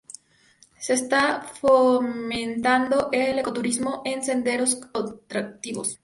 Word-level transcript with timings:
Se 0.79 0.93
está 0.93 1.43
fomentando 1.43 3.09
el 3.11 3.37
ecoturismo 3.37 4.01
con 4.01 4.23
senderos 4.23 4.73
y 4.73 4.77
otros 4.97 5.19
atractivos. 5.25 5.99